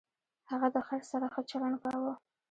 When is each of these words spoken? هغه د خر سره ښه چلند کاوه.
هغه 0.49 0.67
د 0.75 0.77
خر 0.87 1.01
سره 1.11 1.27
ښه 1.33 1.41
چلند 1.51 1.77
کاوه. 1.83 2.13